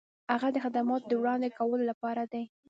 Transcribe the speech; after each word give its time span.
هغه 0.31 0.47
د 0.53 0.57
خدماتو 0.65 1.07
د 1.09 1.13
وړاندې 1.21 1.49
کولو 1.57 1.83
لپاره 1.91 2.23
دی. 2.33 2.43